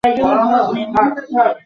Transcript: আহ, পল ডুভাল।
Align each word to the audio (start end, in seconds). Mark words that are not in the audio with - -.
আহ, 0.03 0.11
পল 0.93 1.07
ডুভাল। 1.15 1.51